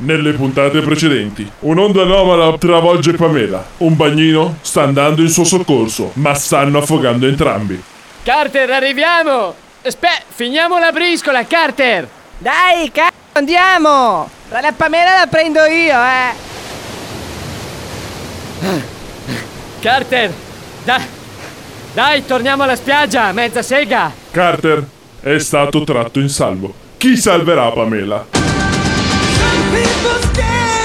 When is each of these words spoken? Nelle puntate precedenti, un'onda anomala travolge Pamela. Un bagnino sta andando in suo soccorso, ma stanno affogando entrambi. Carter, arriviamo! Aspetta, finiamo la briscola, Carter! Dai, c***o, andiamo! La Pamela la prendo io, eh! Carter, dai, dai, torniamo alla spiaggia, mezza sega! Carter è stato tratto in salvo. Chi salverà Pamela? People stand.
Nelle 0.00 0.32
puntate 0.32 0.80
precedenti, 0.80 1.50
un'onda 1.60 2.02
anomala 2.02 2.56
travolge 2.56 3.14
Pamela. 3.14 3.66
Un 3.78 3.96
bagnino 3.96 4.58
sta 4.60 4.82
andando 4.82 5.22
in 5.22 5.28
suo 5.28 5.42
soccorso, 5.42 6.12
ma 6.14 6.34
stanno 6.34 6.78
affogando 6.78 7.26
entrambi. 7.26 7.82
Carter, 8.22 8.70
arriviamo! 8.70 9.52
Aspetta, 9.84 10.22
finiamo 10.28 10.78
la 10.78 10.92
briscola, 10.92 11.44
Carter! 11.44 12.08
Dai, 12.38 12.92
c***o, 12.92 13.10
andiamo! 13.32 14.30
La 14.50 14.72
Pamela 14.76 15.18
la 15.18 15.26
prendo 15.26 15.64
io, 15.64 15.96
eh! 16.00 16.46
Carter, 19.80 20.32
dai, 20.84 21.02
dai, 21.92 22.24
torniamo 22.24 22.62
alla 22.62 22.76
spiaggia, 22.76 23.32
mezza 23.32 23.62
sega! 23.62 24.12
Carter 24.30 24.86
è 25.20 25.38
stato 25.38 25.82
tratto 25.82 26.20
in 26.20 26.28
salvo. 26.28 26.72
Chi 26.96 27.16
salverà 27.16 27.70
Pamela? 27.72 28.47
People 29.70 30.22
stand. 30.32 30.77